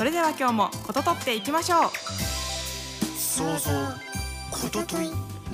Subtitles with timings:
[0.00, 1.90] それでは今日もこととっていきましょう。
[3.18, 3.70] 想像
[4.50, 5.10] こととい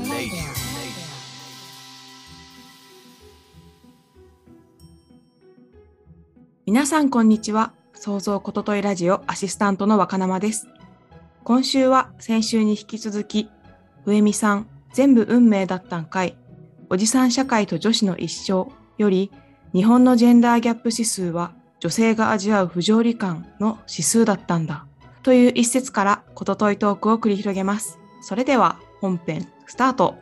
[0.08, 0.38] レイディ
[6.64, 7.72] 皆さんこんにちは。
[7.94, 10.68] 創造ことといラジオアシスタントの若生です。
[11.42, 13.48] 今週は先週に引き続き
[14.04, 16.36] 上見さん全部運命だったんかい。
[16.88, 19.32] おじさん社会と女子の一生より
[19.74, 24.86] 日本のジェンダーギャップ指数は女性が味わう不条理感の指数だったんだ
[25.22, 27.98] という一節からことといトークを繰り広げます。
[28.22, 30.16] それでは本編スタート。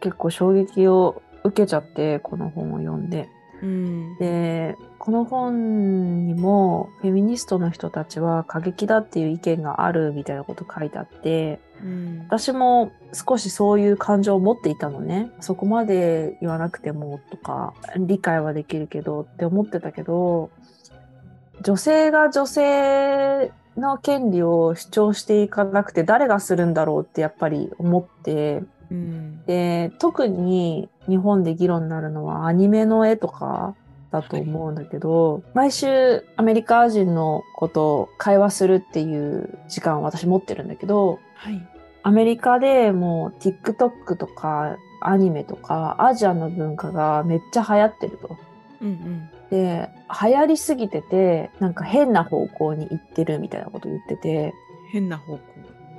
[0.00, 3.28] 結構衝撃を受けちゃってこの本を読んで。
[3.62, 4.16] うん。
[4.18, 12.18] でこの本にもフェミニストの人たちは過激だっていう意見があるみたいなこと書いてあってうん。
[12.28, 15.30] 私も少しそういう感情を持っていたのね。
[15.40, 20.50] そこまで言わなくてもとか理解はできるけどって思ってたけど
[21.62, 29.42] 女性が女性の権利を主張していかなくて誰がするんだろうってやっぱり思ってうん。
[29.46, 33.74] で特に日本で議論になるのはアニメの絵とか
[34.10, 41.66] だと思うんだけど、毎週アメリカ人の子と会話するっていう時間を私持ってるんだけどはい。
[42.02, 48.38] アメリカでもう TikTok とかアニメとかアジアの文化がめっちゃ流行ってると。
[48.80, 49.30] うんうん。
[49.50, 49.90] で
[50.22, 54.54] 流行りすぎててなんか変な方向に行ってるみたいなこと言ってて。
[54.92, 55.38] 変な方向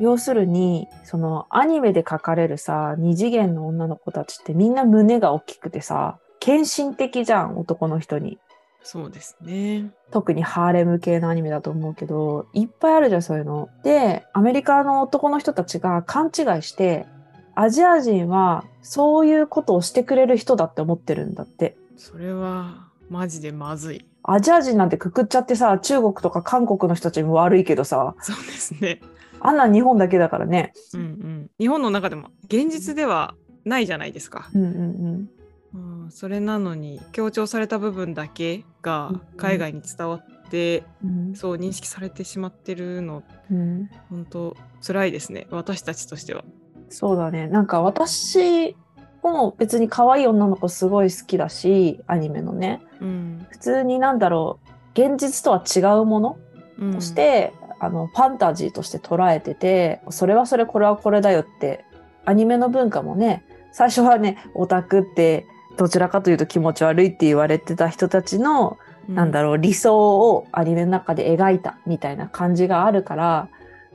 [0.01, 8.39] 要するにそのアニメで描かれるさ二次元の女の子たちってみんな胸が大きくてさ献身的じゃん男の人に。
[8.83, 9.91] そうですね。
[10.09, 13.69] 特にハーレム系のアニメだと思うけどいっぱいあるじゃんそういうの。
[13.83, 17.05] でアメリカの男の人たちが勘違いして
[17.53, 21.77] アジア人はそういうことをしてくれる人だって思ってるんだって。
[21.95, 24.05] それはマジでまずい。
[24.23, 28.15] アジア人なんてくくっちゃってさ中国とか韓国の人たちも悪いけどさ。
[28.19, 28.99] そうですね
[29.43, 30.73] あんなん日本だけだからね。
[30.93, 31.49] うんうん。
[31.59, 33.35] 日本の中でも現実では
[33.65, 35.29] ないじゃないですか、うんうん
[35.73, 41.35] うん、それなのに強調された部分だけが海外に伝わって、うん。
[41.35, 43.89] そう認識されてしまってるのうん。
[44.09, 45.47] 本当辛いですね。
[45.51, 46.43] 私たちとしては。
[46.89, 47.47] そうだね。
[47.47, 48.75] なんか私
[49.23, 52.81] も別に可愛い女の子すごい好きだし、アニメのね。
[52.99, 53.45] うん。
[53.49, 56.37] 普通になんだろう、現実とは違うもの
[56.79, 61.83] うん、として、あの、ファンタジーとして捉えてて、それはそれ、これはこれだよって、
[62.25, 65.47] アニメの文化もね、最初はね、オタクって、
[65.77, 68.77] どちらかというと気持ち悪いって言われてた人たちの、
[69.09, 73.49] なんだろろう、理想をアニメの中で描いたみたいな感じがあるから、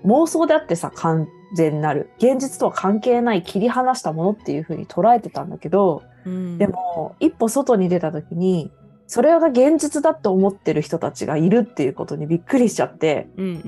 [0.05, 2.11] 妄想であってさ、完全なる。
[2.19, 8.73] 現実とは関係ない切り離したものっていう風に捉えてたんだけど、う、うん、でも、一歩外に出た時に、
[9.07, 13.63] それが現実だって思ってる人たちがいるっていうことにびっくりしちゃって、うんうんうんう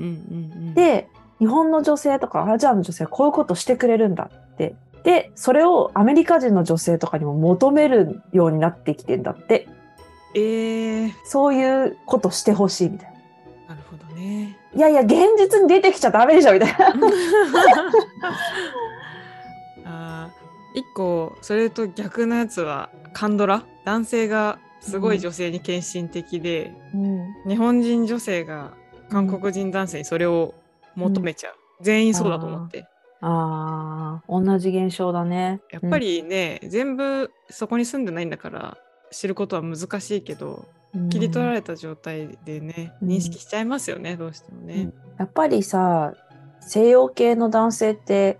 [0.71, 1.07] ん、で、
[1.39, 4.75] 日本の女性とかアジアの女性はこういうことしてくれるんだって。
[5.03, 9.67] で、それをアメリカ人の女性とかにも求めるようになってきてんだって。
[10.35, 13.13] えー、そういうことしてほしいみたい
[13.67, 13.75] な。
[13.75, 14.57] なるほどね。
[14.75, 16.77] いやいや、現実に出てきちゃダメでしょみたいな。
[19.85, 20.39] あー
[20.75, 23.63] 一個それと逆のやつはカンドラ？
[23.85, 28.73] 男性がすごい女性に献身的で、うん、日本人女性が
[29.09, 30.53] 韓国人男性にそれを
[30.95, 32.87] 求めちゃう、全員そうだと思って。
[33.21, 35.61] ああ、同じ現象だね。
[35.71, 38.77] やっぱりね、全部そこに住んでないんだから
[39.11, 43.09] 知ることは難しいけど、うん、切り取られた状態でねうん。
[43.09, 44.91] 認識しちゃいますよね、どうしてもね。
[45.17, 46.13] やっぱりさ、
[46.61, 48.39] 西洋系の男性って、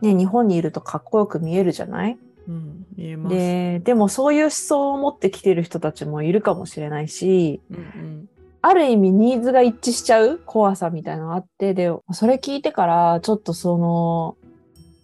[0.00, 2.18] ね、日本にいるとかっこよく見えるじゃない？
[2.48, 2.81] うん。
[2.96, 8.28] で、でもそういう思想を持ってきてる人たちもいるかもしれないし、うんうん
[8.64, 14.36] ある意味ニーズが一致しちゃう怖さみたいなのがあって、で、それ聞いてから、ちょっとその、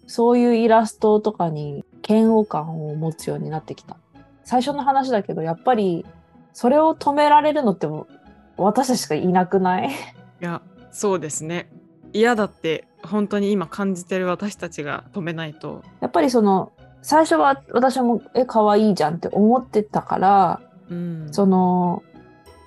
[0.07, 3.97] そういうイラストとかに嫌悪感を持つようになってきた。
[4.45, 6.05] 最初の話だけど、やっぱり、
[6.53, 8.07] それを止められるのっても
[8.55, 9.89] 私たちしかいなくない？
[9.89, 9.91] い
[10.39, 10.61] や
[10.91, 11.69] そうですね
[12.13, 15.83] 嫌だって本当に今感じてる私たちが止めないと。
[15.99, 22.03] やっぱりその、最初は私も、え、可愛いじゃんって思ってたから、うん、その、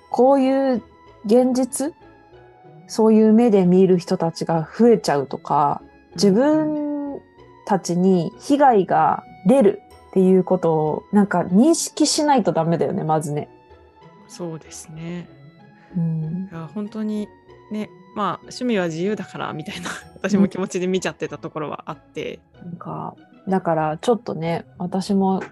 [0.09, 0.83] こういう
[1.25, 1.93] 現実
[2.87, 5.81] そういう目で見る人たちが増えちゃうとか、
[6.15, 7.19] 自分
[7.65, 13.49] たちに被害が出るっていうことをなんか認識しないとダメだよね、まずね。
[14.27, 15.27] そうですね。
[15.95, 17.27] うんいや本当に
[17.71, 23.15] ねまあ趣味は自由だからみたいな私も気持ちで見ちゃってたところはあって、なんか、
[23.47, 25.43] だからちょっとね、私も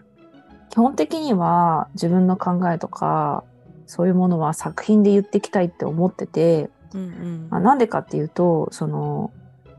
[0.70, 3.44] 基本的には自分の考えとか、
[3.86, 7.48] そういうものは作品で言っていきたいって思ってて、うんうん。
[7.50, 9.32] まあ、なんでかっていうと、その、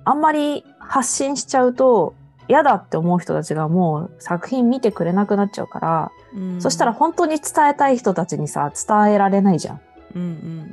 [0.05, 2.15] あんまり発信しちゃうと、
[2.49, 6.61] 嫌だって思う人たちがもう作品見てくれなくなっちゃうから、うん。
[6.61, 9.81] そしたら本当に伝えたい人たちにさ、伝えられないじゃん。
[10.15, 10.25] うんう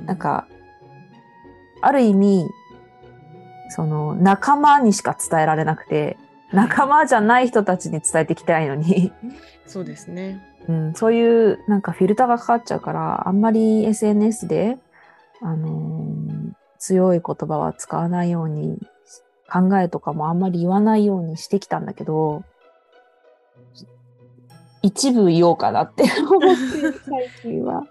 [0.01, 0.05] ん。
[0.05, 0.47] なんか、
[1.81, 2.49] ある意味、
[3.69, 6.17] その仲間にしか伝えられなくて、
[6.51, 9.11] 仲間じゃない人たちに伝えていきたいのに、
[9.67, 14.77] そうですねうん、そういうなんかフィルターがかかっちゃうから、あんまり SNS で、
[15.41, 16.29] あのー
[16.79, 18.79] 強い言葉は使わないように、
[19.51, 22.43] 考えとかもあんまり言わないようにしてきたんだけど、
[24.81, 27.85] 一部言おうかなって思って最近は。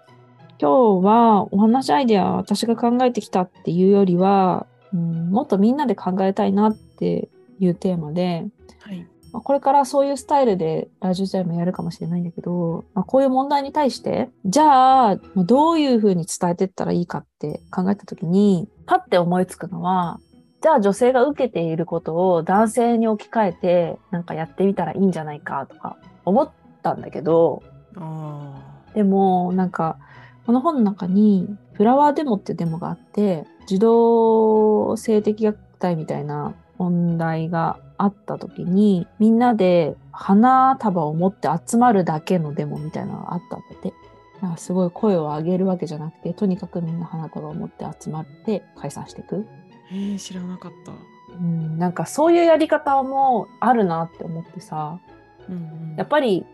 [0.61, 7.29] 今日はお話アイデアは私が考えてきたっていうよりは、うん、もっとみんなで考えたいなって
[7.59, 8.45] いうテーマで、
[8.79, 9.07] はい。
[9.31, 20.19] まあこれからそういうスタイルでラジオ時代もやるかもしれないんだけど、まあ、こういう問題に対して、じゃあ、まあどういうふうに伝えていったらいいかって考えたときに、パッて思いつくのは、
[20.61, 26.51] じゃあ女性が受けていることを男性に置き換えて、なんかやってみたらいいんじゃないかとか思っ
[26.83, 27.63] たんだけど、
[27.95, 29.97] あでも、なんか、
[30.45, 43.93] この本の中に、フラワーデモっていうデモがあって、児童性的虐待みたいな問題があった時に、みんなで花束を持って集まるだけのデモみたいなのがあったんだって。
[44.41, 49.35] なんかすごい声を上げるわけじゃなくて、とにかくみんな花束を持って集まって解散していく。
[49.35, 49.45] ー
[49.91, 50.93] えー、知らなかった、
[51.33, 54.99] うん、なんかそういうやり方もあるなって思ってさ、
[55.47, 56.45] うんうんやっぱり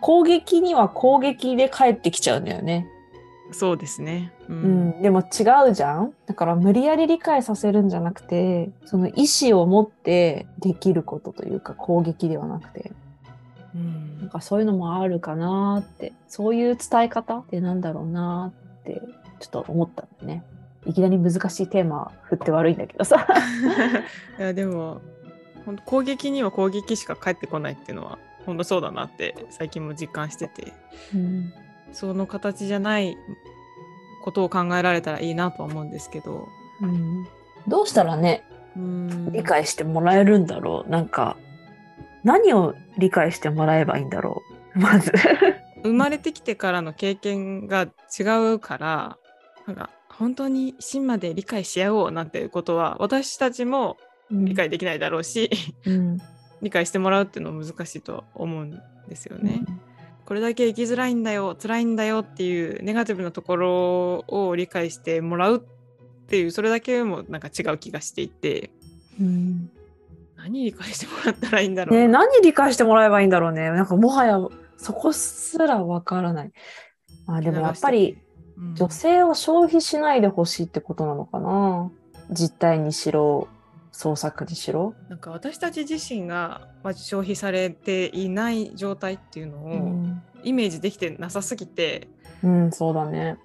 [0.00, 2.86] 攻撃には攻撃で返ってきちゃうんだよね。
[3.50, 6.14] そうですねううん、でも違うじゃん。
[6.26, 12.92] だから無理やり理解させるんじゃなくてその意思を持ってできることというか攻撃ではなくて。
[13.74, 14.18] うん。
[14.20, 16.12] なんかそういうのもあるかなって。
[16.28, 19.02] そういう伝え方ってなんだろうなって
[19.40, 20.44] ちょっと思ったんだよね。
[20.86, 23.26] いきなり難しいテーマ振って悪いんだけどさ。
[24.38, 25.02] いやでも
[25.66, 30.72] 本当攻撃には攻撃しか返ってこないっていうのは本当そうだなって最近も実感してて。
[31.14, 31.52] うん。
[31.92, 33.16] その形じゃない
[34.28, 36.46] ことを考えられたらいいなとは思うんですけど。
[36.82, 37.26] うん。
[37.66, 38.44] どうしたらね
[38.76, 39.32] うん。
[39.32, 40.90] 理解してもらえるんだろう？
[40.90, 41.36] なんか
[42.24, 44.42] 何を理解してもらえばいいんだろ
[44.76, 44.78] う？
[44.78, 45.12] まず。
[45.82, 47.82] 生まれてきてからの経験が
[48.18, 48.22] 違
[48.54, 49.16] うから
[49.66, 53.96] なんか本当に芯まで理解し合おうなんていうことは私たちも
[54.30, 55.50] 理解できないだろうし、
[55.86, 56.18] うん。
[56.60, 59.62] 理解してもらうっていうのは難しいとは思うんですよね。
[60.28, 68.70] これだけ生きづらいんだよ辛いんだよっていうネガティブなところを理解してもらうっていうそれだけもなんか違う気がしていて
[69.18, 69.70] うん
[70.36, 73.70] 何理解してもらったらいいんだろうね、な何理解してもらえばいいんだろうね。
[73.70, 74.38] なんかもはや
[74.76, 76.52] そこすらわからない。
[77.26, 78.18] まあでもやっぱり
[78.58, 81.90] うん女性を消費しないでほしいってことなのかな。
[82.30, 83.48] 実態にしろ、
[83.98, 84.94] 創作にしろ。
[85.08, 92.06] なんか私たち自身がまあ消費されていない状態っていうのうをん、イメージできてなさすぎて
[92.44, 93.38] うん、そうだね。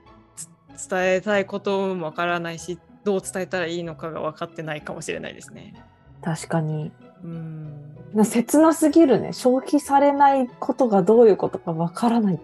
[0.89, 5.73] 伝えたいこともわからないしどう伝えたらいいのかが分かってないかもしれないですね。
[6.21, 6.91] 確かに。
[7.23, 9.33] うんな切なすぎるね。
[9.33, 12.39] 消費されないことがどういうことかわからない。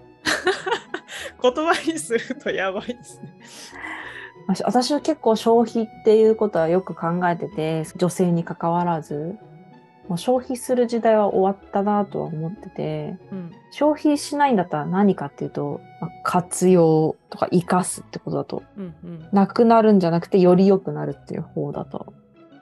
[1.43, 3.37] 言葉にするとやばいですね。
[4.50, 9.38] まあ私は結構消費っていうことはよく考えてて、女性に関わらず、
[10.08, 22.12] もう消費する時代は終わったなとは思ってて、うん消費しないんだったら何かっていうと、まあ活用とか生かすってことだと、うんうんなくなるんじゃなくてより良くなるっていう方だと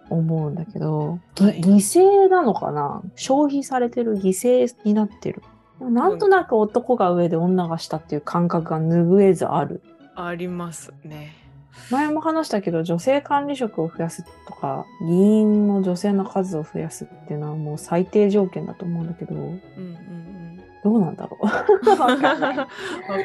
[0.10, 3.01] 思うんだけど、ぎはい犠牲なのかな？
[3.15, 5.41] 消費されてる犠牲になってる。
[5.79, 9.82] なんとなく男が上で女が下っていう感覚が拭えずある。
[10.15, 11.46] ありますね。
[11.91, 20.38] 前も話したけど女性管理職を増やすとか議員の女性の数を増やすっていうのはもう最低条件だと思うんだけどうんうんうん。
[20.84, 21.46] どうなんだろう？
[21.89, 22.05] わ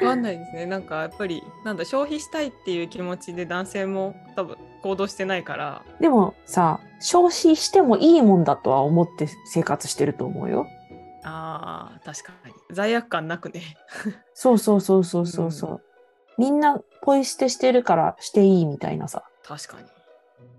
[0.01, 0.67] かんないですね。
[0.67, 5.85] なんかやっぱりなんだ消費したいっていう気持ちで男性も多分行動してないから。
[6.01, 10.67] でもさ消費してもいいもんだとは思って生活してると思うよ
[11.25, 13.63] ああ確かに罪悪感なくね。
[14.35, 15.83] そうそうそうそうそうそう、
[16.39, 19.25] みんなポイ捨てしてるからしていいみたいなさ。
[19.45, 19.87] 確かに。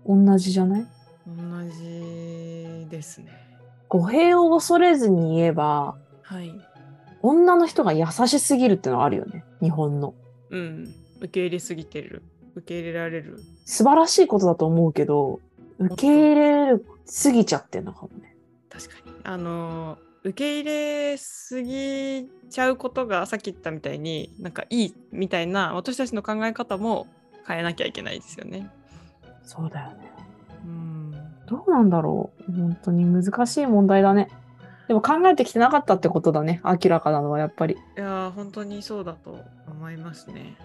[0.06, 0.86] 同じじゃない？
[1.26, 3.32] 同じですね。
[3.88, 6.54] 語弊を恐れずに言えば、はい。
[7.22, 9.44] 女の人が優しすぎるってのはあるよね。
[9.62, 10.14] 日本の。
[10.50, 10.94] うん。
[11.18, 12.22] 受け入れすぎてる。
[12.54, 13.40] 受け入れられる。
[13.64, 15.40] 素晴らしいことだと思うけど、
[15.78, 18.36] 受け入れるすぎちゃってんのかもね。
[18.68, 19.16] 確かに。
[19.24, 27.06] あの受け入れすぎちゃうことがさっき言ったみたいになんかいいみたいな私たちの考え方も
[27.46, 28.70] 変えなきゃいけないですよね。
[29.44, 30.10] そうだよね。
[30.64, 31.12] うん
[31.46, 34.28] どうなんだろう本当に難しい問題だね。
[34.88, 36.62] でも考えてきてなかったってことだね。
[36.64, 37.74] 明らかなのはやっぱり。
[37.74, 40.56] いやー本当にそうだと思いますね。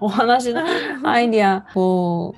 [0.00, 0.62] お話の
[1.08, 2.34] アイディアを、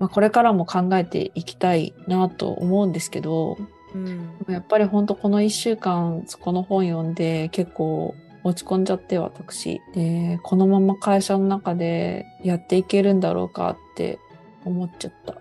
[0.00, 3.56] まあ、これからも考えていきたいなと思うんですけど、
[3.94, 4.36] うん。
[4.48, 9.80] やっぱり本当この1週間この本読んで結構落ち込んじゃって私。
[9.94, 14.18] でこのまま会社の中でやっていけるんだろうかって
[14.64, 15.36] 思っちゃった。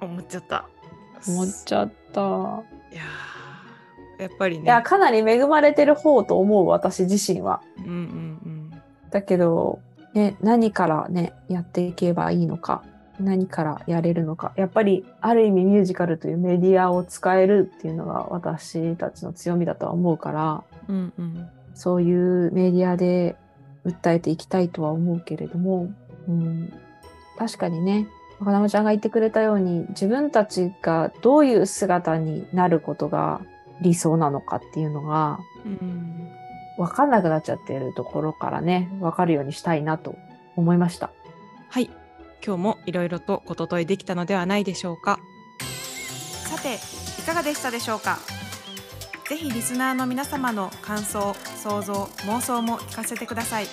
[0.00, 0.68] 思っちゃった。
[1.26, 2.20] 思っちゃった。
[2.20, 4.64] いやーやっぱりね。
[4.64, 7.62] いやかなり恵まれてる方と思う私自身は。
[7.78, 8.70] うんうん。
[9.10, 9.80] だけど、
[10.12, 12.82] ね、何からねやっていけばいいのか
[13.20, 14.52] 何からやれるのか。
[14.56, 21.24] やっぱりある意味ミュージカルというメディアを使えるっていうのが私たちの強みだとは思うからうんうん。
[21.24, 23.36] うんそういうメディアで
[23.84, 25.92] 訴えていきたいとは思うけれども、
[26.28, 26.72] うん、
[27.36, 28.06] 確かにね
[28.38, 33.40] 若生ちゃんが言ってくれたように自分たちがどういう姿になることが
[33.82, 36.30] 理想なのかっていうのがうん。
[36.76, 40.16] 分かんなくなっちゃってるところからね分かるようにしたいなと
[40.56, 41.10] 思いました。
[41.68, 41.90] はい
[42.46, 45.18] 今日もいろいろとことといできたのではないでしょうか。
[46.44, 46.74] さて
[47.20, 48.18] いかがでしたでしょうか？
[49.28, 51.94] ぜひリスナーの皆様の感想想像
[52.26, 53.66] 妄想も聞かせてください。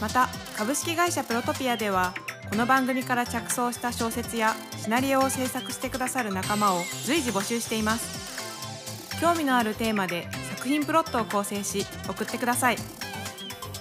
[0.00, 2.14] また株式会社プロトピアでは
[2.50, 9.20] この番組から着想した小説やシナリオを制作してくださる仲間を随時募集しています。
[9.20, 12.76] 興味のあるテーマで作品プロットを構成し送ってください。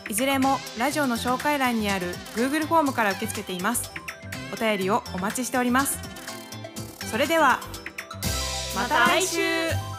[0.08, 3.92] いずれもラジオの紹介欄にある Google フォームから受け付けています。
[4.54, 5.98] お便りをお待ちしております。
[7.10, 7.60] それでは
[8.76, 9.95] また来週。